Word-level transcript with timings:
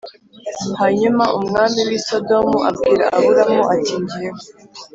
Hanyuma 0.79 1.23
umwami 1.37 1.79
w 1.87 1.91
i 1.99 2.01
Sodomu 2.07 2.57
abwira 2.69 3.05
Aburamu 3.17 3.61
ati 3.75 3.93
njyewe 4.01 4.41